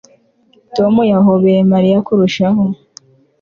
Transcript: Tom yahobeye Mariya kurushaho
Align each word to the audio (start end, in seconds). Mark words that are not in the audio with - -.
Tom 0.75 0.93
yahobeye 1.13 1.59
Mariya 1.71 1.99
kurushaho 2.07 2.63